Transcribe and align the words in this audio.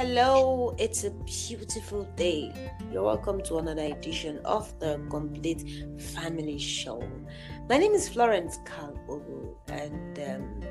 Hello, 0.00 0.74
it's 0.78 1.04
a 1.04 1.10
beautiful 1.10 2.04
day. 2.16 2.72
You're 2.90 3.02
welcome 3.02 3.42
to 3.42 3.58
another 3.58 3.82
edition 3.82 4.38
of 4.46 4.72
the 4.78 4.98
Complete 5.10 5.62
Family 6.14 6.58
Show. 6.58 7.06
My 7.68 7.76
name 7.76 7.92
is 7.92 8.08
Florence 8.08 8.60
Kalbogu, 8.64 9.54
and 9.68 10.18
um, 10.20 10.62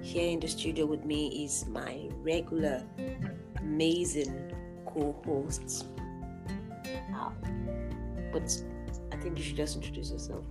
here 0.00 0.30
in 0.30 0.40
the 0.40 0.48
studio 0.48 0.86
with 0.86 1.04
me 1.04 1.44
is 1.44 1.66
my 1.66 2.08
regular, 2.22 2.82
amazing 3.58 4.50
co 4.86 5.14
host. 5.26 5.84
Uh, 7.14 7.28
but 8.32 8.62
I 9.12 9.16
think 9.16 9.36
you 9.36 9.44
should 9.44 9.56
just 9.56 9.76
introduce 9.76 10.10
yourself. 10.10 10.42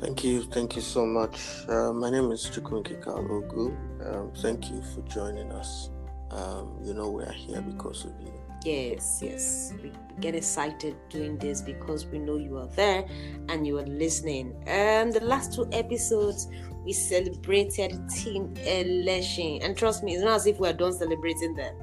Thank 0.00 0.24
you, 0.24 0.44
thank 0.44 0.76
you 0.76 0.80
so 0.80 1.04
much. 1.04 1.38
Uh, 1.68 1.92
my 1.92 2.08
name 2.08 2.32
is 2.32 2.46
Chukwunke 2.46 3.04
Kalogu. 3.04 3.76
Um, 4.06 4.32
thank 4.40 4.70
you 4.70 4.80
for 4.94 5.02
joining 5.02 5.52
us. 5.52 5.90
Um, 6.30 6.78
you 6.82 6.94
know 6.94 7.10
we 7.10 7.24
are 7.24 7.32
here 7.32 7.62
because 7.62 8.04
of 8.04 8.12
you. 8.20 8.32
Yes, 8.64 9.20
yes. 9.22 9.72
We 9.82 9.92
get 10.20 10.34
excited 10.34 10.96
doing 11.10 11.38
this 11.38 11.60
because 11.62 12.06
we 12.06 12.18
know 12.18 12.36
you 12.36 12.58
are 12.58 12.66
there 12.66 13.06
and 13.48 13.66
you 13.66 13.78
are 13.78 13.86
listening. 13.86 14.56
Um, 14.66 15.12
the 15.12 15.20
last 15.22 15.54
two 15.54 15.68
episodes 15.72 16.48
we 16.84 16.92
celebrated 16.92 18.08
Team 18.08 18.54
Eleshin, 18.54 19.62
and 19.62 19.76
trust 19.76 20.02
me, 20.02 20.14
it's 20.14 20.24
not 20.24 20.36
as 20.36 20.46
if 20.46 20.58
we 20.58 20.68
are 20.68 20.72
done 20.72 20.92
celebrating 20.92 21.54
them. 21.54 21.76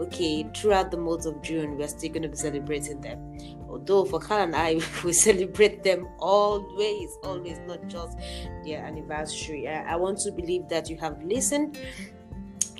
Okay, 0.00 0.44
throughout 0.54 0.90
the 0.90 0.96
month 0.96 1.26
of 1.26 1.40
June, 1.42 1.76
we 1.76 1.84
are 1.84 1.88
still 1.88 2.10
going 2.10 2.22
to 2.22 2.28
be 2.28 2.36
celebrating 2.36 3.00
them. 3.00 3.38
Although 3.68 4.04
for 4.04 4.18
Carl 4.18 4.42
and 4.42 4.56
I, 4.56 4.80
we 5.04 5.12
celebrate 5.12 5.82
them 5.82 6.08
always, 6.18 7.16
always, 7.22 7.60
not 7.66 7.86
just 7.86 8.18
their 8.64 8.84
anniversary. 8.84 9.68
I, 9.68 9.92
I 9.92 9.96
want 9.96 10.18
to 10.20 10.32
believe 10.32 10.68
that 10.68 10.90
you 10.90 10.96
have 10.96 11.22
listened, 11.22 11.78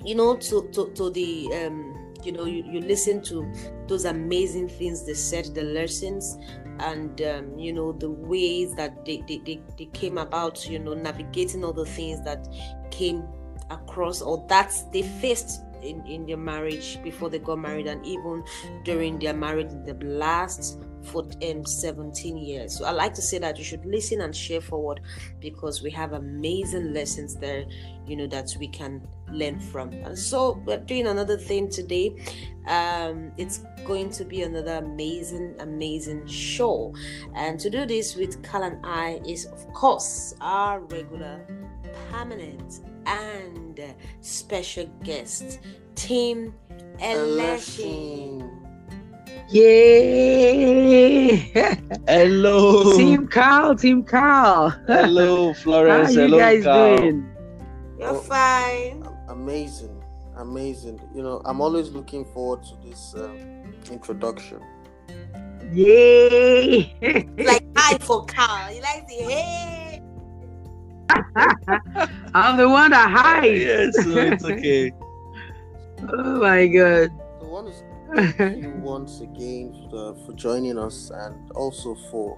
you 0.03 0.15
know, 0.15 0.35
to 0.37 0.69
to, 0.71 0.91
to 0.95 1.09
the 1.09 1.49
um 1.53 1.95
you 2.23 2.31
know 2.31 2.45
you, 2.45 2.63
you 2.69 2.81
listen 2.81 3.21
to 3.21 3.51
those 3.87 4.05
amazing 4.05 4.67
things 4.67 5.05
they 5.05 5.13
said 5.13 5.45
the 5.55 5.63
lessons 5.63 6.37
and 6.79 7.21
um, 7.21 7.57
you 7.57 7.73
know 7.73 7.91
the 7.91 8.09
ways 8.09 8.73
that 8.75 9.05
they, 9.05 9.23
they, 9.27 9.37
they, 9.45 9.61
they 9.77 9.85
came 9.87 10.17
about 10.17 10.67
you 10.69 10.79
know 10.79 10.93
navigating 10.93 11.63
all 11.63 11.73
the 11.73 11.85
things 11.85 12.23
that 12.23 12.47
came 12.91 13.23
across 13.69 14.21
or 14.21 14.45
that 14.49 14.73
they 14.91 15.01
faced 15.01 15.61
in, 15.81 16.05
in 16.05 16.25
their 16.25 16.37
marriage 16.37 17.01
before 17.03 17.29
they 17.29 17.39
got 17.39 17.57
married 17.57 17.87
and 17.87 18.05
even 18.05 18.43
during 18.83 19.17
their 19.19 19.33
marriage 19.33 19.69
the 19.85 19.93
last 20.05 20.79
for 21.03 21.27
um, 21.49 21.65
17 21.65 22.37
years. 22.37 22.77
So 22.77 22.85
i 22.85 22.91
like 22.91 23.13
to 23.15 23.21
say 23.21 23.37
that 23.39 23.57
you 23.57 23.63
should 23.63 23.85
listen 23.85 24.21
and 24.21 24.35
share 24.35 24.61
forward 24.61 25.01
because 25.39 25.81
we 25.81 25.91
have 25.91 26.13
amazing 26.13 26.93
lessons 26.93 27.35
there 27.35 27.65
you 28.09 28.15
know 28.15 28.27
that 28.27 28.55
we 28.59 28.67
can 28.67 29.07
learn 29.31 29.59
from. 29.59 29.89
And 29.89 30.17
so 30.17 30.61
we're 30.65 30.79
doing 30.79 31.07
another 31.07 31.37
thing 31.37 31.69
today. 31.69 32.15
Um 32.67 33.31
it's 33.37 33.59
going 33.85 34.09
to 34.11 34.25
be 34.25 34.41
another 34.41 34.77
amazing 34.77 35.55
amazing 35.59 36.25
show. 36.27 36.93
And 37.35 37.59
to 37.59 37.69
do 37.69 37.85
this 37.85 38.15
with 38.15 38.41
Cal 38.43 38.63
and 38.63 38.83
I 38.83 39.21
is 39.25 39.45
of 39.45 39.71
course 39.73 40.33
our 40.41 40.79
regular 40.81 41.45
permanent 42.11 42.81
and 43.05 43.79
special 44.21 44.87
guest 45.03 45.59
Team 45.95 46.53
Eleshin. 46.99 48.58
Yeah. 50.39 51.75
Hello. 52.07 52.97
Team 52.97 53.27
Carl, 53.27 53.75
Team 53.75 54.03
Carl. 54.03 54.69
Hello, 54.87 55.53
Florence. 55.63 56.15
How 56.15 56.21
are 56.21 56.25
you 56.25 56.29
Hello, 56.29 56.37
guys 56.39 56.63
Carl. 56.63 56.97
doing? 56.97 57.29
You're 57.99 58.09
Oh. 58.09 58.19
fine. 58.21 59.03
Amazing, 59.29 60.01
amazing. 60.37 60.99
You 61.13 61.21
know, 61.23 61.41
I'm 61.45 61.61
always 61.61 61.89
looking 61.89 62.25
forward 62.25 62.63
to 62.63 62.75
this 62.87 63.13
um, 63.17 63.37
introduction. 63.91 64.59
Yay. 65.71 66.95
Like 67.37 67.63
hi 67.75 67.97
for 67.99 68.25
Carl. 68.25 68.73
You 68.73 68.81
like 68.81 69.07
the 69.07 69.13
hey. 69.13 70.01
I'm 72.33 72.57
the 72.57 72.67
one 72.69 72.91
that 72.91 73.09
hides. 73.11 73.61
Yes, 73.61 73.95
so 74.03 74.09
it's 74.17 74.43
okay. 74.43 74.91
Oh 76.13 76.39
my 76.39 76.65
god. 76.67 77.09
So 77.41 77.45
I 77.45 77.49
want 77.49 77.67
to 77.67 77.73
thank 78.15 78.39
you 78.63 78.71
once 78.81 79.21
again 79.21 79.87
for, 79.89 80.15
for 80.25 80.33
joining 80.33 80.77
us 80.77 81.11
and 81.11 81.51
also 81.51 81.95
for 82.09 82.37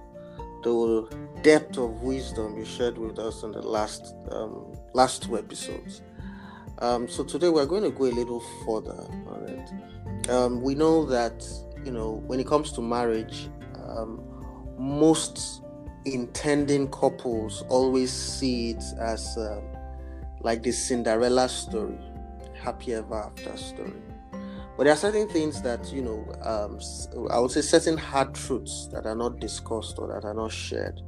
the 0.62 1.08
depth 1.42 1.76
of 1.78 2.02
wisdom 2.02 2.56
you 2.56 2.64
shared 2.64 2.96
with 2.96 3.18
us 3.18 3.42
in 3.42 3.52
the 3.52 3.62
last 3.62 4.14
um, 4.30 4.72
last 4.94 5.24
two 5.24 5.36
episodes. 5.36 6.02
Um, 6.78 7.08
so 7.08 7.24
today 7.24 7.48
we're 7.48 7.66
going 7.66 7.82
to 7.82 7.90
go 7.90 8.04
a 8.04 8.14
little 8.14 8.40
further 8.64 9.06
on 9.26 9.48
it. 9.48 10.30
Um, 10.30 10.62
we 10.62 10.74
know 10.74 11.04
that 11.06 11.44
you 11.84 11.90
know 11.92 12.22
when 12.26 12.38
it 12.38 12.46
comes 12.46 12.72
to 12.72 12.80
marriage, 12.80 13.48
um, 13.84 14.20
most 14.78 15.62
intending 16.04 16.88
couples 16.90 17.62
always 17.68 18.12
see 18.12 18.70
it 18.70 18.82
as 19.00 19.36
um, 19.38 19.62
like 20.40 20.62
the 20.62 20.72
Cinderella 20.72 21.48
story, 21.48 21.98
happy 22.60 22.94
ever 22.94 23.16
after 23.16 23.56
story. 23.56 23.92
But 24.76 24.84
there 24.84 24.92
are 24.92 24.96
certain 24.96 25.28
things 25.28 25.60
that, 25.62 25.92
you 25.92 26.02
know, 26.02 26.26
um, 26.42 26.80
I 27.30 27.38
would 27.38 27.50
say 27.50 27.60
certain 27.60 27.96
hard 27.98 28.34
truths 28.34 28.88
that 28.92 29.06
are 29.06 29.14
not 29.14 29.38
discussed 29.38 29.98
or 29.98 30.08
that 30.08 30.26
are 30.26 30.34
not 30.34 30.50
shared. 30.50 31.00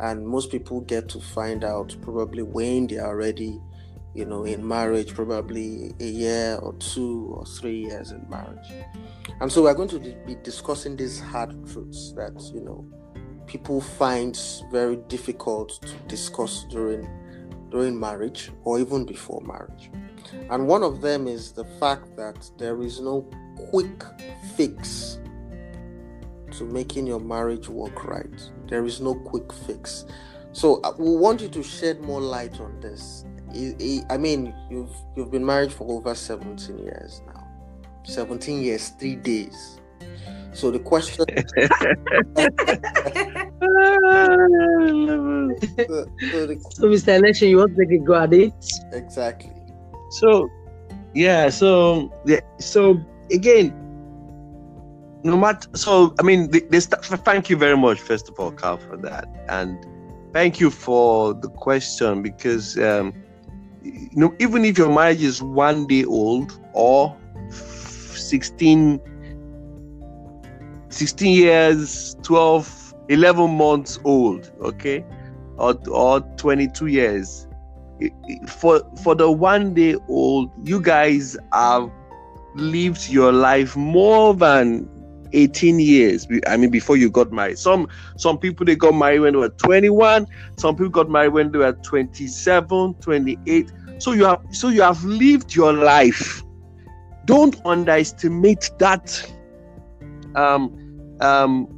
And 0.00 0.26
most 0.26 0.50
people 0.50 0.80
get 0.80 1.08
to 1.10 1.20
find 1.20 1.64
out 1.64 1.96
probably 2.02 2.42
when 2.42 2.86
they 2.86 2.98
are 2.98 3.08
already, 3.08 3.60
you 4.14 4.24
know, 4.24 4.44
in 4.44 4.66
marriage, 4.66 5.14
probably 5.14 5.94
a 6.00 6.06
year 6.06 6.58
or 6.60 6.72
two 6.74 7.34
or 7.36 7.46
three 7.46 7.86
years 7.86 8.10
in 8.10 8.24
marriage. 8.28 8.72
And 9.40 9.50
so 9.50 9.62
we're 9.62 9.74
going 9.74 9.88
to 9.90 10.00
be 10.26 10.36
discussing 10.42 10.96
these 10.96 11.20
hard 11.20 11.50
truths 11.70 12.12
that, 12.12 12.40
you 12.52 12.60
know, 12.60 12.84
people 13.46 13.80
find 13.80 14.38
very 14.70 14.96
difficult 15.08 15.80
to 15.82 15.94
discuss 16.08 16.64
during 16.70 17.08
during 17.70 17.98
marriage 17.98 18.50
or 18.64 18.78
even 18.80 19.04
before 19.04 19.40
marriage. 19.42 19.90
And 20.50 20.66
one 20.66 20.82
of 20.82 21.00
them 21.00 21.26
is 21.26 21.52
the 21.52 21.64
fact 21.80 22.16
that 22.16 22.50
there 22.58 22.82
is 22.82 23.00
no 23.00 23.22
quick 23.70 24.02
fix 24.56 25.18
to 26.52 26.64
making 26.64 27.06
your 27.06 27.20
marriage 27.20 27.68
work 27.68 28.04
right. 28.04 28.50
There 28.66 28.84
is 28.84 29.00
no 29.00 29.14
quick 29.14 29.52
fix. 29.52 30.06
So 30.52 30.80
uh, 30.82 30.92
we 30.98 31.14
want 31.16 31.40
you 31.40 31.48
to 31.48 31.62
shed 31.62 32.00
more 32.00 32.20
light 32.20 32.60
on 32.60 32.80
this. 32.80 33.24
I- 33.54 33.76
I 33.80 34.14
I 34.14 34.18
mean, 34.18 34.54
you've 34.70 34.94
you've 35.16 35.30
been 35.30 35.44
married 35.44 35.72
for 35.72 35.90
over 35.90 36.14
17 36.14 36.78
years 36.78 37.22
now. 37.26 37.46
17 38.04 38.62
years, 38.62 38.88
3 38.98 39.16
days. 39.16 39.80
So 40.52 40.70
the 40.70 40.78
question 40.78 41.24
so, 45.86 46.04
so 46.30 46.46
the, 46.46 46.60
So 46.70 46.82
Mr. 46.84 47.18
Eleshin, 47.18 47.48
you 47.50 47.58
want 47.58 47.76
to 47.76 47.84
take 47.86 48.00
a 48.00 48.04
go 48.04 48.14
at 48.14 48.32
it? 48.32 48.52
exactly. 48.92 49.52
So, 50.10 50.48
yeah. 51.14 51.48
So, 51.50 52.12
yeah. 52.24 52.40
So 52.58 53.00
again, 53.30 53.74
no 55.24 55.36
matter. 55.36 55.68
So, 55.74 56.14
I 56.18 56.22
mean, 56.22 56.50
the, 56.50 56.60
the 56.70 56.80
st- 56.80 57.02
thank 57.24 57.50
you 57.50 57.56
very 57.56 57.76
much, 57.76 58.00
first 58.00 58.28
of 58.28 58.38
all, 58.38 58.50
Carl, 58.52 58.78
for 58.78 58.96
that, 58.98 59.28
and 59.48 59.78
thank 60.32 60.60
you 60.60 60.70
for 60.70 61.34
the 61.34 61.48
question 61.48 62.22
because, 62.22 62.78
um, 62.78 63.12
you 63.82 64.10
know, 64.14 64.34
even 64.38 64.64
if 64.64 64.78
your 64.78 64.92
marriage 64.92 65.22
is 65.22 65.42
one 65.42 65.86
day 65.86 66.04
old 66.04 66.58
or 66.72 67.16
16 67.50 69.00
16 70.90 71.32
years 71.32 72.16
12 72.22 72.94
11 73.08 73.56
months 73.56 73.98
old 74.04 74.50
okay 74.60 75.04
or, 75.58 75.74
or 75.88 76.20
22 76.36 76.86
years. 76.86 77.46
For 78.46 78.80
for 79.02 79.14
the 79.14 79.30
one 79.30 79.74
day 79.74 79.96
old 80.08 80.52
you 80.66 80.80
guys 80.80 81.36
have 81.52 81.90
lived 82.54 83.08
your 83.08 83.32
life 83.32 83.76
more 83.76 84.34
than 84.34 84.88
18 85.32 85.78
years 85.78 86.26
i 86.46 86.56
mean 86.56 86.70
before 86.70 86.96
you 86.96 87.10
got 87.10 87.32
married. 87.32 87.58
Some 87.58 87.88
some 88.16 88.38
people 88.38 88.64
they 88.64 88.76
got 88.76 88.94
married 88.94 89.20
when 89.20 89.32
they 89.32 89.38
were 89.40 89.48
21 89.48 90.26
some 90.56 90.76
people 90.76 90.90
got 90.90 91.10
married 91.10 91.32
when 91.32 91.50
they 91.50 91.58
were 91.58 91.72
27 91.72 92.94
28 92.94 93.72
so 93.98 94.12
you 94.12 94.24
have 94.24 94.40
so 94.52 94.68
you 94.68 94.82
have 94.82 95.02
lived 95.04 95.54
your 95.54 95.72
life. 95.72 96.42
Don't 97.24 97.60
underestimate 97.64 98.70
that 98.78 99.32
um 100.34 101.16
um 101.20 101.77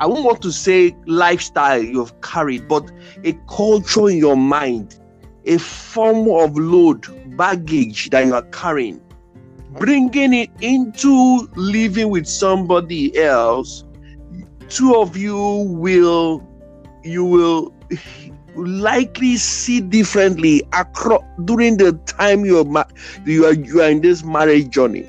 i 0.00 0.06
won't 0.06 0.24
want 0.24 0.40
to 0.42 0.50
say 0.52 0.94
lifestyle 1.06 1.82
you've 1.82 2.18
carried 2.20 2.66
but 2.68 2.90
a 3.24 3.32
culture 3.48 4.08
in 4.08 4.16
your 4.16 4.36
mind 4.36 5.00
a 5.46 5.58
form 5.58 6.28
of 6.28 6.56
load 6.56 7.06
baggage 7.36 8.10
that 8.10 8.24
you 8.26 8.34
are 8.34 8.42
carrying 8.50 9.00
bringing 9.70 10.32
it 10.34 10.50
into 10.60 11.48
living 11.56 12.10
with 12.10 12.26
somebody 12.26 13.16
else 13.18 13.84
two 14.68 14.94
of 14.96 15.16
you 15.16 15.36
will 15.68 16.46
you 17.02 17.24
will 17.24 17.74
likely 18.56 19.36
see 19.36 19.80
differently 19.80 20.62
across 20.72 21.22
during 21.44 21.76
the 21.76 21.92
time 22.06 22.44
you're 22.44 22.64
ma- 22.64 22.84
you 23.24 23.46
are 23.46 23.54
you 23.54 23.80
are 23.80 23.88
in 23.90 24.00
this 24.00 24.24
marriage 24.24 24.68
journey. 24.70 25.08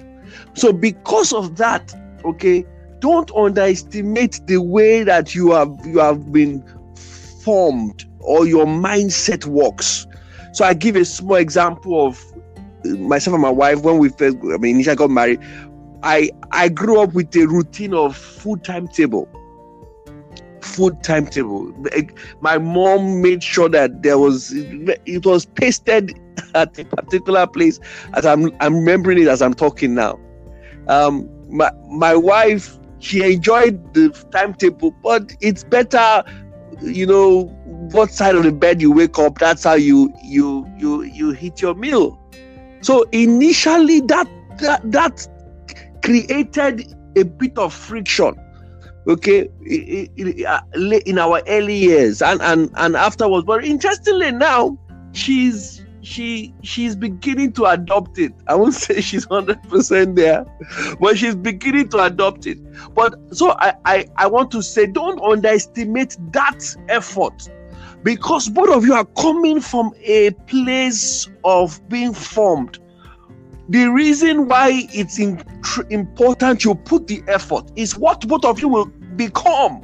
So 0.54 0.72
because 0.72 1.34
of 1.34 1.56
that, 1.58 1.94
okay, 2.26 2.66
don't 3.02 3.32
underestimate 3.36 4.40
the 4.46 4.62
way 4.62 5.04
that 5.04 5.36
you 5.36 5.52
have 5.52 5.76
you 5.86 6.00
have 6.00 6.32
been 6.32 6.64
formed 7.44 8.06
or 8.20 8.48
your 8.48 8.66
mindset 8.66 9.46
works. 9.46 10.08
So 10.54 10.64
I 10.64 10.74
give 10.74 10.96
a 10.96 11.04
small 11.04 11.38
example 11.38 12.06
of 12.06 12.24
myself 12.86 13.34
and 13.34 13.42
my 13.42 13.50
wife 13.50 13.82
when 13.82 13.98
we 13.98 14.10
first 14.10 14.38
I 14.54 14.58
mean 14.58 14.76
initially 14.76 14.96
got 14.96 15.10
married. 15.10 15.40
I 16.04 16.30
I 16.52 16.70
grew 16.70 17.02
up 17.02 17.14
with 17.14 17.36
a 17.36 17.46
routine 17.46 17.94
of 17.94 18.16
food 18.16 18.64
timetable. 18.64 19.28
Food 20.62 21.04
timetable. 21.04 21.74
My 22.40 22.60
mom 22.60 23.22
made 23.22 23.44
sure 23.44 23.68
that 23.70 24.04
there 24.04 24.20
was 24.20 24.52
it 24.54 25.26
was 25.26 25.46
pasted 25.46 26.14
at 26.56 26.78
a 26.78 26.86
particular 26.86 27.48
place 27.48 27.80
as 28.14 28.28
I'm 28.28 28.52
I'm 28.60 28.76
remembering 28.76 29.20
it 29.20 29.28
as 29.28 29.42
I'm 29.42 29.56
talking 29.56 29.96
now. 29.96 30.20
Um 30.88 31.28
my 31.50 31.72
my 31.90 32.16
wife 32.16 32.78
she 33.02 33.34
enjoyed 33.34 33.94
the 33.94 34.10
timetable, 34.32 34.92
but 35.04 35.36
it's 35.42 35.64
better, 35.64 36.24
you 36.82 37.06
know, 37.06 37.46
what 37.92 38.12
side 38.12 38.36
of 38.36 38.44
the 38.44 38.52
bed 38.52 38.82
you 38.82 38.92
wake 38.92 39.18
up. 39.20 39.40
That's 39.40 39.64
how 39.64 39.74
you 39.74 40.14
you 40.24 40.66
you 40.78 41.02
you 41.04 41.32
hit 41.32 41.62
your 41.62 41.74
meal. 41.74 42.20
So 42.82 43.04
initially, 43.12 44.02
that 44.02 44.28
that, 44.60 44.92
that 44.92 45.28
created 46.04 46.94
a 47.18 47.24
bit 47.24 47.58
of 47.58 47.74
friction. 47.74 48.36
Okay, 49.08 49.50
uh, 50.48 50.60
in 51.06 51.18
our 51.18 51.42
early 51.48 51.76
years 51.76 52.22
and 52.22 52.40
and 52.42 52.70
and 52.76 52.96
afterwards. 52.96 53.46
But 53.46 53.66
interestingly, 53.66 54.32
now 54.32 54.78
she's 55.14 55.81
she 56.02 56.54
she's 56.64 56.96
beginning 56.96 57.54
to 57.54 57.66
adopt 57.66 58.18
it. 58.18 58.34
I 58.48 58.56
won't 58.56 58.74
say 58.74 59.02
she's 59.02 59.26
hundred 59.26 59.62
percent 59.70 60.16
there, 60.16 60.46
but 61.00 61.18
she's 61.18 61.36
beginning 61.36 61.90
to 61.90 62.04
adopt 62.04 62.48
it. 62.48 62.58
But 62.94 63.16
so 63.32 63.52
I, 63.52 63.74
I 63.86 64.06
I 64.18 64.28
want 64.28 64.52
to 64.52 64.62
say, 64.62 64.88
don't 64.88 65.22
underestimate 65.22 66.18
that 66.34 66.76
effort, 66.90 67.50
because 68.04 68.50
both 68.50 68.70
of 68.70 68.86
you 68.86 68.94
are 68.94 69.06
coming 69.06 69.62
from 69.62 69.94
a 70.02 70.32
place 70.48 71.30
of 71.44 71.80
being 71.90 72.14
formed. 72.14 72.80
The 73.70 73.86
reason 73.86 74.48
why 74.48 74.88
it's 74.92 75.18
in, 75.18 75.42
important 75.90 76.66
you 76.66 76.76
put 76.76 77.08
the 77.08 77.24
effort 77.28 77.72
is 77.76 77.98
what 77.98 78.28
both 78.28 78.44
of 78.44 78.60
you 78.60 78.68
will 78.68 78.88
become 79.16 79.82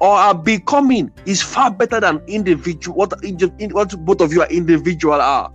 or 0.00 0.08
are 0.08 0.34
becoming 0.34 1.10
is 1.26 1.42
far 1.42 1.70
better 1.70 2.00
than 2.00 2.20
individual 2.26 2.96
what, 2.96 3.12
what 3.72 4.04
both 4.04 4.20
of 4.20 4.32
you 4.32 4.42
are 4.42 4.48
individual 4.48 5.14
are. 5.20 5.52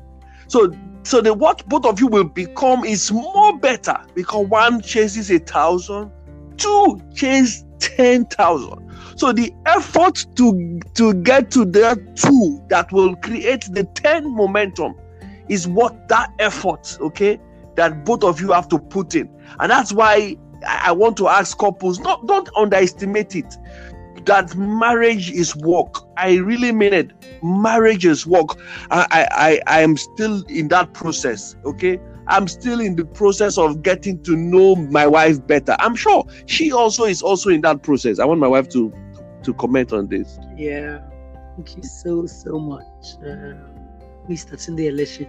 So 0.47 0.71
so 1.03 1.21
the 1.21 1.33
what 1.33 1.67
both 1.67 1.85
of 1.85 1.99
you 1.99 2.07
will 2.07 2.23
become 2.23 2.85
is 2.85 3.11
more 3.11 3.57
better 3.57 3.97
because 4.15 4.47
one 4.47 4.81
chases 4.81 5.31
a 5.31 5.39
thousand 5.39 6.11
two 6.57 7.01
chase 7.13 7.65
ten 7.79 8.25
thousand. 8.25 8.89
So 9.15 9.31
the 9.31 9.53
effort 9.65 10.25
to 10.35 10.79
to 10.95 11.13
get 11.13 11.51
to 11.51 11.65
that 11.65 12.15
two 12.15 12.63
that 12.69 12.91
will 12.91 13.15
create 13.17 13.67
the 13.71 13.83
10 13.83 14.35
momentum 14.35 14.95
is 15.49 15.67
what 15.67 16.07
that 16.07 16.31
effort 16.39 16.97
okay 17.01 17.39
that 17.75 18.05
both 18.05 18.23
of 18.23 18.39
you 18.39 18.51
have 18.51 18.69
to 18.69 18.79
put 18.79 19.15
in. 19.15 19.29
And 19.59 19.71
that's 19.71 19.91
why 19.91 20.37
i 20.65 20.91
want 20.91 21.17
to 21.17 21.27
ask 21.27 21.57
couples 21.57 21.99
not 21.99 22.25
don't 22.25 22.49
underestimate 22.55 23.35
it 23.35 23.57
that 24.25 24.55
marriage 24.55 25.31
is 25.31 25.55
work. 25.57 25.95
I 26.17 26.35
really 26.37 26.71
mean 26.71 26.93
it. 26.93 27.11
Marriage 27.43 28.05
is 28.05 28.25
work. 28.25 28.57
I, 28.91 29.27
I, 29.31 29.61
I 29.67 29.81
am 29.81 29.97
still 29.97 30.43
in 30.47 30.67
that 30.69 30.93
process. 30.93 31.55
Okay. 31.65 31.99
I'm 32.27 32.47
still 32.47 32.79
in 32.79 32.95
the 32.95 33.05
process 33.05 33.57
of 33.57 33.81
getting 33.83 34.23
to 34.23 34.35
know 34.35 34.75
my 34.75 35.05
wife 35.05 35.45
better. 35.45 35.75
I'm 35.79 35.95
sure 35.95 36.25
she 36.45 36.71
also 36.71 37.03
is 37.03 37.21
also 37.21 37.49
in 37.49 37.61
that 37.61 37.83
process. 37.83 38.19
I 38.19 38.25
want 38.25 38.39
my 38.39 38.47
wife 38.47 38.69
to 38.69 38.93
to 39.43 39.53
comment 39.55 39.91
on 39.91 40.07
this. 40.07 40.39
Yeah. 40.55 41.01
Thank 41.55 41.75
you 41.75 41.83
so 41.83 42.25
so 42.25 42.59
much. 42.59 43.15
Uh, 43.19 43.59
Mr. 44.29 44.55
Tunde 44.55 44.89
Eleshin. 44.89 45.27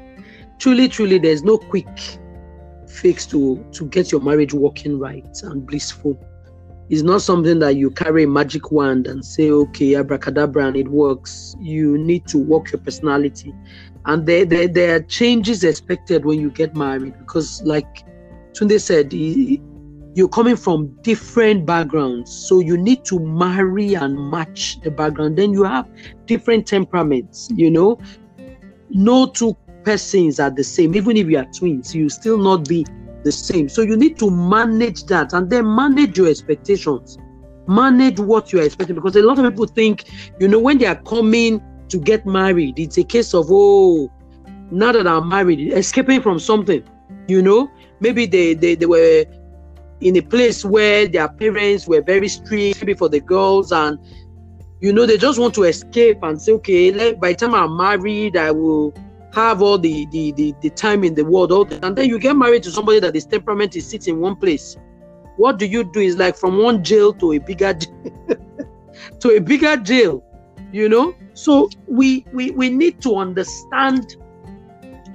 Truly, 0.59 0.89
truly, 0.89 1.19
there's 1.19 1.43
no 1.43 1.59
quick 1.59 1.89
fix 2.87 3.27
to 3.27 3.65
to 3.73 3.87
get 3.87 4.13
your 4.13 4.21
marriage 4.21 4.55
working 4.55 4.99
right 4.99 5.43
and 5.43 5.67
blissful 5.67 6.17
it's 6.91 7.03
not 7.03 7.23
something 7.23 7.59
that 7.61 7.77
you 7.77 7.91
carry 7.91 8.25
a 8.25 8.29
magic 8.29 8.71
wand 8.71 9.07
and 9.07 9.25
say, 9.25 9.51
okay, 9.51 9.95
abracadabra, 9.95 10.67
and 10.67 10.77
it 10.77 10.89
works. 10.89 11.57
You 11.61 11.97
need 11.97 12.27
to 12.29 12.39
work 12.39 12.73
your 12.73 12.81
personality. 12.81 13.55
And 14.05 14.27
there, 14.27 14.45
there, 14.45 14.69
there 14.69 14.97
are 14.97 15.01
changes 15.01 15.65
expected 15.65 16.25
when 16.27 16.41
you 16.41 16.51
get 16.51 16.77
married 16.77 17.19
because, 17.19 17.63
like 17.63 18.05
Tunde 18.53 18.79
said, 18.81 19.13
you're 20.15 20.29
coming 20.29 20.57
from 20.57 20.89
different 21.01 21.65
backgrounds. 21.65 22.31
So 22.31 22.61
you 22.61 22.77
need 22.77 23.05
to 23.07 23.19
marry 23.19 23.95
and 23.95 24.31
match 24.31 24.79
the 24.83 24.91
background. 24.91 25.39
Then 25.39 25.53
you 25.53 25.65
have 25.65 25.89
different 26.27 26.67
temperaments, 26.67 27.49
you 27.55 27.71
know. 27.71 27.99
No 28.91 29.27
two 29.27 29.57
persons 29.85 30.39
are 30.39 30.51
the 30.51 30.63
same. 30.63 30.95
Even 30.95 31.17
if 31.17 31.29
you 31.29 31.39
are 31.39 31.47
twins, 31.47 31.95
you 31.95 32.09
still 32.11 32.37
not 32.39 32.69
be 32.69 32.85
the 33.25 33.33
same. 33.33 33.69
So 33.69 33.83
you 33.83 33.97
need 33.97 34.19
to 34.19 34.31
manage 34.31 35.05
that 35.07 35.33
and 35.33 35.51
then 35.51 35.75
manage 35.75 36.17
your 36.17 36.29
expectations. 36.29 37.19
Manage 37.67 38.21
what 38.21 38.53
you're 38.53 38.63
expecting 38.63 38.95
because 38.95 39.17
a 39.17 39.23
lot 39.23 39.39
of 39.39 39.51
people 39.51 39.67
think, 39.67 40.05
you 40.39 40.49
know, 40.49 40.59
when 40.59 40.79
they 40.79 40.87
are 40.87 41.01
coming 41.03 41.63
to 41.89 41.99
get 41.99 42.27
married, 42.27 42.79
it's 42.79 42.99
a 42.99 43.05
case 43.05 43.35
of, 43.35 43.47
oh, 43.49 44.13
now 44.71 44.93
that 44.93 45.07
I'm 45.07 45.29
married, 45.29 45.73
escaping 45.73 46.21
from 46.21 46.39
something, 46.39 46.83
you 47.27 47.43
know, 47.43 47.71
maybe 48.01 48.27
they, 48.27 48.55
they, 48.55 48.75
they 48.75 48.87
were 48.87 49.25
in 50.01 50.17
a 50.17 50.21
place 50.21 50.65
where 50.65 51.09
their 51.09 51.29
parents 51.29 51.87
were 51.87 52.03
very 52.03 52.29
strict, 52.29 52.81
maybe 52.83 52.95
for 52.95 53.09
the 53.09 53.21
girls, 53.21 53.73
and 53.73 53.99
you 54.81 54.93
know, 54.93 55.07
they 55.07 55.17
just 55.17 55.39
want 55.39 55.55
to 55.55 55.63
escape 55.63 56.19
and 56.23 56.41
say, 56.41 56.53
okay, 56.53 56.93
let, 56.93 57.19
by 57.19 57.33
the 57.33 57.37
time 57.37 57.55
I'm 57.55 57.75
married, 57.75 58.37
I 58.37 58.51
will 58.51 58.95
have 59.35 59.63
all 59.63 59.79
the 59.79 60.07
the 60.07 60.33
the, 60.33 60.55
the 60.61 60.71
time 60.71 61.05
in 61.05 61.15
the 61.15 61.25
world 61.25 61.53
all 61.53 61.65
the, 61.65 61.85
and 61.85 61.97
then 61.97 62.09
you 62.09 62.19
get 62.19 62.37
married 62.37 62.63
to 62.63 62.71
somebody 62.71 63.01
that 63.01 63.15
his 63.15 63.27
temperament 63.27 63.77
is 63.77 63.87
sits 63.87 64.07
in 64.07 64.21
one 64.21 64.37
place. 64.37 64.77
What 65.37 65.59
do 65.59 65.67
you 65.67 65.85
do? 65.85 66.01
Is 66.01 66.17
like 66.17 66.37
from 66.37 66.59
one 66.59 66.85
jail 66.85 67.13
to 67.15 67.33
a 67.33 67.39
bigger 67.39 67.75
to 69.21 69.29
a 69.31 69.41
bigger 69.41 69.77
jail 69.77 70.25
you 70.75 70.89
know? 70.89 71.15
So 71.35 71.71
we 71.87 72.27
we 72.33 72.51
we 72.51 72.69
need 72.69 73.01
to 73.03 73.17
understand 73.17 74.17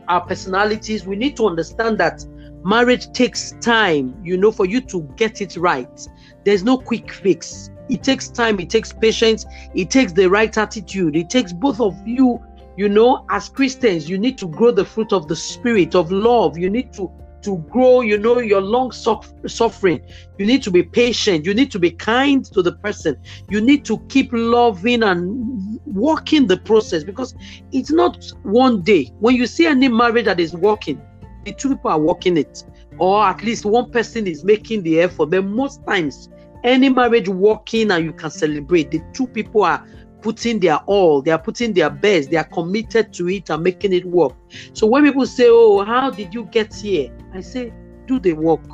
our 0.08 0.22
personalities. 0.22 1.06
We 1.06 1.16
need 1.16 1.36
to 1.38 1.48
understand 1.48 1.98
that 2.00 2.26
marriage 2.64 3.12
takes 3.12 3.52
time 3.62 4.20
you 4.24 4.38
know 4.38 4.52
for 4.52 4.66
you 4.66 4.82
to 4.82 5.02
get 5.18 5.42
it 5.42 5.58
right. 5.58 6.08
There's 6.46 6.64
no 6.64 6.78
quick 6.78 7.12
fix. 7.12 7.70
It 7.90 8.04
takes 8.04 8.30
time. 8.30 8.60
It 8.60 8.70
takes 8.70 8.94
patience. 8.94 9.46
It 9.76 9.90
takes 9.90 10.14
the 10.14 10.30
right 10.30 10.56
attitude. 10.58 11.16
It 11.16 11.30
takes 11.30 11.52
both 11.52 11.82
of 11.82 11.96
you 12.08 12.40
you 12.80 12.88
know 12.88 13.26
as 13.30 13.50
christians 13.50 14.10
you 14.10 14.18
need 14.18 14.38
to 14.38 14.48
grow 14.48 14.72
the 14.72 14.86
fruit 14.86 15.12
of 15.12 15.28
the 15.28 15.36
spirit 15.36 15.96
of 15.96 16.14
love. 16.14 16.58
You 16.58 16.70
need 16.70 16.94
to 16.94 17.12
to 17.42 17.58
grow 17.70 18.02
you 18.02 18.18
know 18.18 18.40
your 18.40 18.62
long 18.62 18.92
suffering. 18.92 20.00
You 20.38 20.46
need 20.46 20.64
to 20.64 20.72
be 20.72 20.84
patient. 20.84 21.46
You 21.46 21.54
need 21.54 21.72
to 21.72 21.80
be 21.80 21.92
kind 21.92 22.46
to 22.46 22.62
the 22.62 22.74
person. 22.74 23.18
You 23.50 23.60
need 23.60 23.84
to 23.86 23.98
keep 24.08 24.30
loving 24.32 25.04
and 25.04 25.80
working 25.86 26.48
the 26.48 26.58
process 26.58 27.04
because 27.04 27.36
it's 27.74 27.92
not 27.92 28.26
one 28.44 28.82
day. 28.82 29.12
When 29.20 29.36
you 29.36 29.46
see 29.46 29.66
any 29.66 29.90
marriage 29.90 30.26
that 30.26 30.40
is 30.40 30.54
working 30.54 31.02
the 31.46 31.54
two 31.54 31.70
people 31.70 31.92
are 31.92 32.00
working 32.00 32.38
it. 32.38 32.64
Or 32.98 33.26
at 33.26 33.44
least 33.44 33.66
one 33.66 33.92
person 33.92 34.28
is 34.28 34.44
making 34.44 34.84
the 34.84 35.02
effort. 35.02 35.28
But 35.28 35.46
most 35.46 35.86
times 35.86 36.30
any 36.64 36.90
marriage 36.90 37.30
working 37.30 37.92
and 37.92 38.06
you 38.06 38.14
can 38.14 38.30
celebrate 38.30 38.92
the 38.92 39.02
two 39.14 39.28
people 39.28 39.64
are 39.64 39.86
putting 40.22 40.60
their 40.60 40.78
all, 40.86 41.22
they 41.22 41.32
are 41.32 41.40
putting 41.40 41.74
their 41.74 41.90
best, 41.90 42.30
they 42.30 42.38
are 42.38 42.44
committed 42.44 43.14
to 43.14 43.30
it 43.30 43.50
and 43.50 43.64
making 43.64 43.94
it 43.94 44.06
work. 44.06 44.36
So 44.74 44.88
when 44.88 45.04
people 45.04 45.26
say, 45.26 45.48
Oh, 45.48 45.84
how 45.84 46.10
did 46.10 46.34
you 46.34 46.46
get 46.46 46.74
here? 46.74 47.16
I 47.34 47.42
say, 47.42 47.74
Do 48.08 48.20
the 48.20 48.34
work. 48.34 48.66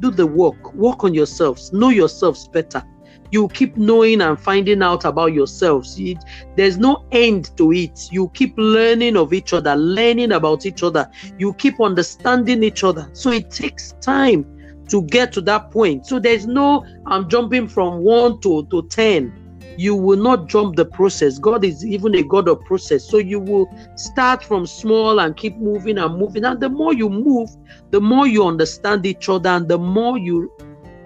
Do 0.00 0.10
the 0.10 0.26
work. 0.26 0.74
Work 0.74 1.04
on 1.04 1.14
yourselves. 1.14 1.72
Know 1.72 1.88
yourselves 1.88 2.48
better. 2.48 2.82
You 3.30 3.48
keep 3.48 3.76
knowing 3.76 4.20
and 4.20 4.38
finding 4.38 4.82
out 4.82 5.04
about 5.04 5.32
yourselves. 5.32 5.98
It, 5.98 6.18
there's 6.56 6.78
no 6.78 7.04
end 7.10 7.56
to 7.56 7.72
it. 7.72 8.08
You 8.12 8.28
keep 8.28 8.54
learning 8.56 9.16
of 9.16 9.32
each 9.32 9.52
other, 9.52 9.74
learning 9.74 10.32
about 10.32 10.66
each 10.66 10.82
other. 10.82 11.10
You 11.38 11.54
keep 11.54 11.80
understanding 11.80 12.62
each 12.62 12.84
other. 12.84 13.08
So 13.12 13.30
it 13.30 13.50
takes 13.50 13.92
time 14.00 14.46
to 14.88 15.02
get 15.02 15.32
to 15.32 15.40
that 15.42 15.70
point. 15.70 16.06
So 16.06 16.18
there's 16.18 16.46
no, 16.46 16.84
I'm 17.06 17.28
jumping 17.28 17.66
from 17.66 18.00
one 18.00 18.40
to, 18.42 18.66
to 18.66 18.86
10 18.88 19.43
you 19.76 19.94
will 19.94 20.18
not 20.18 20.48
jump 20.48 20.76
the 20.76 20.84
process. 20.84 21.38
God 21.38 21.64
is 21.64 21.84
even 21.84 22.14
a 22.14 22.22
God 22.22 22.48
of 22.48 22.60
process. 22.64 23.04
So 23.04 23.18
you 23.18 23.40
will 23.40 23.68
start 23.96 24.42
from 24.42 24.66
small 24.66 25.20
and 25.20 25.36
keep 25.36 25.56
moving 25.56 25.98
and 25.98 26.18
moving. 26.18 26.44
And 26.44 26.60
the 26.60 26.68
more 26.68 26.94
you 26.94 27.08
move, 27.08 27.50
the 27.90 28.00
more 28.00 28.26
you 28.26 28.46
understand 28.46 29.06
each 29.06 29.28
other 29.28 29.50
and 29.50 29.68
the 29.68 29.78
more 29.78 30.18
you 30.18 30.52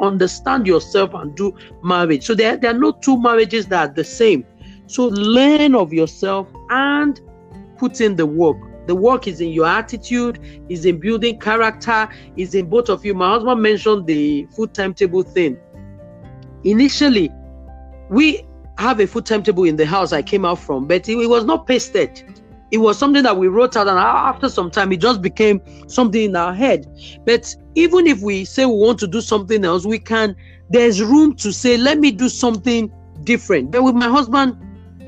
understand 0.01 0.67
yourself 0.67 1.15
and 1.15 1.35
do 1.35 1.57
marriage. 1.83 2.25
So 2.25 2.35
there, 2.35 2.57
there 2.57 2.71
are 2.71 2.79
no 2.79 2.93
two 2.93 3.21
marriages 3.21 3.67
that 3.67 3.91
are 3.91 3.93
the 3.93 4.05
same. 4.05 4.45
So 4.87 5.07
learn 5.07 5.75
of 5.75 5.93
yourself 5.93 6.49
and 6.71 7.21
put 7.77 8.01
in 8.01 8.17
the 8.17 8.27
work. 8.27 8.57
The 8.87 8.95
work 8.95 9.29
is 9.29 9.43
in 9.43 9.51
your 9.51 9.67
attitude, 9.67 10.65
is 10.71 10.87
in 10.87 10.99
building 10.99 11.39
character, 11.39 12.09
is 12.37 12.55
in 12.55 12.71
both 12.71 12.89
of 12.89 13.05
you. 13.05 13.13
My 13.13 13.31
husband 13.31 13.61
mentioned 13.61 14.07
the 14.07 14.47
food 14.57 14.73
timetable 14.73 15.23
thing. 15.23 15.59
Initially, 16.65 17.31
we 18.09 18.48
have 18.78 19.00
a 19.00 19.06
food 19.06 19.26
timetable 19.26 19.64
in 19.64 19.76
the 19.76 19.85
house 19.87 20.12
I 20.12 20.23
came 20.23 20.44
out 20.44 20.58
from, 20.58 20.87
but 20.87 21.08
it, 21.08 21.16
it 21.18 21.28
was 21.28 21.44
not 21.44 21.66
pasted. 21.66 22.23
It 22.70 22.78
was 22.78 22.99
something 22.99 23.23
that 23.23 23.37
we 23.37 23.49
wrote 23.49 23.76
out, 23.76 23.88
and 23.88 23.99
after 23.99 24.49
some 24.49 24.70
time, 24.70 24.92
it 24.92 25.00
just 25.00 25.23
became 25.23 25.61
something 25.88 26.23
in 26.23 26.37
our 26.37 26.54
head. 26.54 26.87
But 27.25 27.54
even 27.75 28.06
if 28.06 28.20
we 28.20 28.44
say 28.44 28.66
we 28.66 28.75
want 28.75 28.99
to 29.00 29.06
do 29.06 29.20
something 29.20 29.64
else, 29.64 29.87
we 29.87 29.99
can. 29.99 30.37
There's 30.70 31.02
room 31.02 31.35
to 31.37 31.50
say, 31.50 31.76
"Let 31.76 31.99
me 31.99 32.11
do 32.11 32.28
something 32.28 32.92
different." 33.25 33.70
But 33.70 33.82
with 33.82 33.94
my 33.94 34.08
husband, 34.08 34.56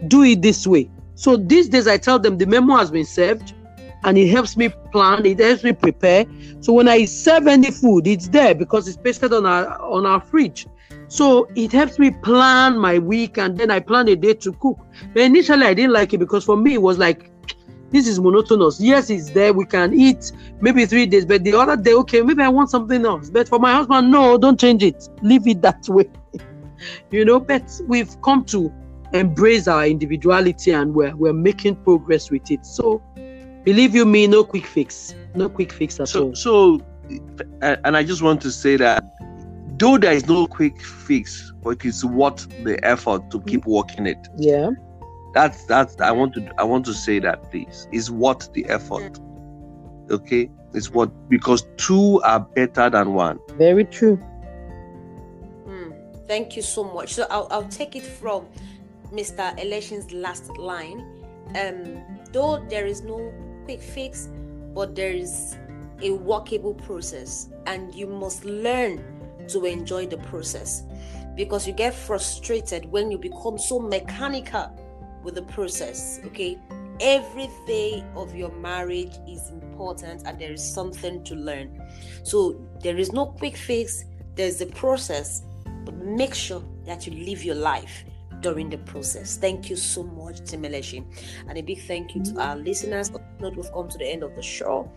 do 0.08 0.22
it 0.22 0.40
this 0.40 0.66
way. 0.66 0.90
So 1.14 1.36
these 1.36 1.68
days, 1.68 1.86
I 1.86 1.98
tell 1.98 2.18
them 2.18 2.38
the 2.38 2.46
memo 2.46 2.76
has 2.76 2.90
been 2.90 3.04
served, 3.04 3.52
and 4.04 4.16
it 4.16 4.28
helps 4.28 4.56
me 4.56 4.70
plan. 4.90 5.26
It 5.26 5.38
helps 5.38 5.62
me 5.62 5.72
prepare. 5.72 6.24
So 6.60 6.72
when 6.72 6.88
I 6.88 7.04
serve 7.04 7.46
any 7.46 7.70
food, 7.70 8.06
it's 8.06 8.28
there 8.28 8.54
because 8.54 8.88
it's 8.88 8.96
pasted 8.96 9.34
on 9.34 9.44
our 9.44 9.78
on 9.82 10.06
our 10.06 10.20
fridge. 10.20 10.66
So 11.10 11.48
it 11.56 11.72
helps 11.72 11.98
me 11.98 12.12
plan 12.12 12.78
my 12.78 13.00
week 13.00 13.36
and 13.36 13.58
then 13.58 13.68
I 13.68 13.80
plan 13.80 14.06
a 14.06 14.14
day 14.14 14.32
to 14.34 14.52
cook. 14.52 14.78
But 15.12 15.22
initially 15.22 15.66
I 15.66 15.74
didn't 15.74 15.92
like 15.92 16.14
it 16.14 16.18
because 16.18 16.44
for 16.44 16.56
me 16.56 16.74
it 16.74 16.82
was 16.82 16.98
like 16.98 17.32
this 17.90 18.06
is 18.06 18.20
monotonous. 18.20 18.80
Yes, 18.80 19.10
it's 19.10 19.30
there. 19.30 19.52
We 19.52 19.66
can 19.66 19.92
eat 19.92 20.30
maybe 20.60 20.86
three 20.86 21.06
days, 21.06 21.24
but 21.24 21.42
the 21.42 21.54
other 21.54 21.76
day, 21.76 21.94
okay, 21.94 22.22
maybe 22.22 22.44
I 22.44 22.48
want 22.48 22.70
something 22.70 23.04
else. 23.04 23.28
But 23.28 23.48
for 23.48 23.58
my 23.58 23.72
husband, 23.72 24.12
no, 24.12 24.38
don't 24.38 24.58
change 24.58 24.84
it. 24.84 25.08
Leave 25.20 25.48
it 25.48 25.62
that 25.62 25.88
way. 25.88 26.08
you 27.10 27.24
know, 27.24 27.40
but 27.40 27.68
we've 27.88 28.22
come 28.22 28.44
to 28.44 28.72
embrace 29.12 29.66
our 29.66 29.88
individuality 29.88 30.70
and 30.70 30.94
we're 30.94 31.16
we're 31.16 31.32
making 31.32 31.74
progress 31.74 32.30
with 32.30 32.48
it. 32.52 32.64
So 32.64 33.02
believe 33.64 33.96
you 33.96 34.06
me, 34.06 34.28
no 34.28 34.44
quick 34.44 34.64
fix. 34.64 35.16
No 35.34 35.48
quick 35.48 35.72
fix 35.72 35.98
at 35.98 36.08
so, 36.08 36.26
all. 36.26 36.34
So 36.36 36.80
and 37.62 37.96
I 37.96 38.04
just 38.04 38.22
want 38.22 38.40
to 38.42 38.52
say 38.52 38.76
that 38.76 39.02
though 39.80 39.96
there 39.98 40.12
is 40.12 40.26
no 40.26 40.46
quick 40.46 40.80
fix, 40.80 41.52
but 41.62 41.84
it's 41.84 42.04
worth 42.04 42.46
the 42.62 42.78
effort 42.84 43.30
to 43.30 43.40
keep 43.40 43.66
working 43.66 44.06
it. 44.06 44.28
Yeah. 44.36 44.70
That's 45.32 45.64
that's 45.64 45.98
I 46.00 46.12
want 46.12 46.34
to 46.34 46.52
I 46.58 46.64
want 46.64 46.84
to 46.84 46.94
say 46.94 47.18
that 47.20 47.50
please. 47.50 47.88
It's 47.90 48.10
worth 48.10 48.52
the 48.52 48.66
effort. 48.66 49.18
Okay? 50.10 50.50
It's 50.74 50.90
what 50.90 51.10
because 51.28 51.66
two 51.76 52.20
are 52.22 52.40
better 52.40 52.90
than 52.90 53.14
one. 53.14 53.40
Very 53.56 53.84
true. 53.84 54.16
Hmm. 55.66 55.92
Thank 56.28 56.56
you 56.56 56.62
so 56.62 56.84
much. 56.84 57.14
So 57.14 57.26
I'll, 57.30 57.48
I'll 57.50 57.68
take 57.68 57.96
it 57.96 58.04
from 58.04 58.46
Mr. 59.12 59.56
Eleshin's 59.58 60.12
last 60.12 60.56
line. 60.58 61.06
Um, 61.56 62.02
though 62.32 62.64
there 62.68 62.86
is 62.86 63.02
no 63.02 63.32
quick 63.64 63.80
fix, 63.80 64.28
but 64.74 64.94
there 64.94 65.12
is 65.12 65.56
a 66.02 66.10
workable 66.10 66.74
process, 66.74 67.48
and 67.66 67.94
you 67.94 68.06
must 68.06 68.44
learn 68.44 69.02
to 69.52 69.64
enjoy 69.64 70.06
the 70.06 70.18
process 70.18 70.84
because 71.36 71.66
you 71.66 71.72
get 71.72 71.94
frustrated 71.94 72.84
when 72.86 73.10
you 73.10 73.18
become 73.18 73.58
so 73.58 73.78
mechanical 73.78 74.70
with 75.22 75.34
the 75.34 75.42
process. 75.42 76.20
Okay, 76.26 76.58
every 77.00 77.48
day 77.66 78.04
of 78.14 78.34
your 78.34 78.50
marriage 78.52 79.16
is 79.28 79.48
important 79.50 80.22
and 80.26 80.38
there 80.38 80.52
is 80.52 80.62
something 80.62 81.22
to 81.24 81.34
learn. 81.34 81.80
So 82.22 82.60
there 82.82 82.98
is 82.98 83.12
no 83.12 83.26
quick 83.26 83.56
fix, 83.56 84.04
there's 84.34 84.60
a 84.60 84.66
process, 84.66 85.42
but 85.84 85.94
make 85.96 86.34
sure 86.34 86.62
that 86.84 87.06
you 87.06 87.24
live 87.24 87.44
your 87.44 87.54
life 87.54 88.04
during 88.40 88.70
the 88.70 88.78
process. 88.78 89.36
Thank 89.36 89.68
you 89.68 89.76
so 89.76 90.02
much, 90.02 90.44
Tim 90.44 90.62
Eleshi. 90.62 91.04
And 91.48 91.58
a 91.58 91.62
big 91.62 91.82
thank 91.82 92.14
you 92.14 92.22
to 92.24 92.40
our 92.40 92.56
listeners. 92.56 93.10
Note 93.38 93.56
we've 93.56 93.72
come 93.72 93.88
to 93.88 93.98
the 93.98 94.06
end 94.06 94.22
of 94.22 94.34
the 94.34 94.42
show. 94.42 94.90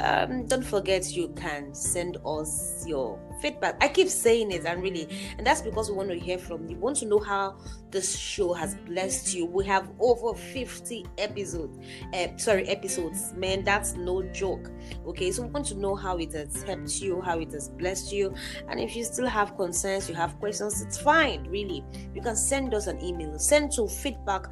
Um, 0.00 0.46
don't 0.46 0.64
forget 0.64 1.10
you 1.12 1.28
can 1.36 1.74
send 1.74 2.18
us 2.24 2.84
your 2.86 3.18
feedback. 3.40 3.76
I 3.82 3.88
keep 3.88 4.08
saying 4.08 4.50
it 4.52 4.64
and 4.64 4.82
really, 4.82 5.08
and 5.36 5.46
that's 5.46 5.62
because 5.62 5.90
we 5.90 5.96
want 5.96 6.10
to 6.10 6.18
hear 6.18 6.38
from 6.38 6.68
you. 6.68 6.76
We 6.76 6.82
want 6.82 6.96
to 6.98 7.06
know 7.06 7.18
how 7.18 7.56
this 7.90 8.18
show 8.18 8.52
has 8.52 8.74
blessed 8.74 9.34
you. 9.34 9.46
We 9.46 9.64
have 9.66 9.90
over 9.98 10.38
50 10.38 11.06
episodes. 11.18 11.78
Uh, 12.12 12.28
sorry, 12.36 12.68
episodes. 12.68 13.32
Man, 13.34 13.64
that's 13.64 13.94
no 13.94 14.22
joke. 14.22 14.70
Okay, 15.06 15.30
so 15.30 15.42
we 15.42 15.48
want 15.48 15.66
to 15.66 15.74
know 15.74 15.94
how 15.94 16.18
it 16.18 16.32
has 16.32 16.62
helped 16.62 17.00
you, 17.00 17.20
how 17.20 17.38
it 17.38 17.52
has 17.52 17.68
blessed 17.68 18.12
you. 18.12 18.34
And 18.68 18.78
if 18.80 18.94
you 18.94 19.04
still 19.04 19.26
have 19.26 19.56
concerns, 19.56 20.08
you 20.08 20.14
have 20.14 20.38
questions, 20.38 20.82
it's 20.82 20.98
fine, 20.98 21.44
really. 21.48 21.84
You 22.14 22.22
can 22.22 22.36
send 22.36 22.74
us 22.74 22.86
an 22.86 23.02
email. 23.02 23.38
Send 23.38 23.72
to 23.72 23.86
feedback 23.88 24.46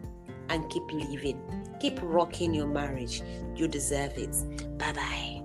and 0.50 0.70
keep 0.70 0.92
living. 0.92 1.42
Keep 1.80 2.00
rocking 2.02 2.54
your 2.54 2.68
marriage. 2.68 3.22
You 3.56 3.68
deserve 3.68 4.18
it. 4.18 4.36
Bye 4.78 4.94
bye. 4.94 5.39